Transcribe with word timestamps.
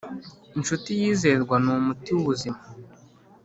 inshuti 0.57 0.89
yizerwa 0.99 1.55
numuti 1.63 2.09
wubuzima 2.15 2.59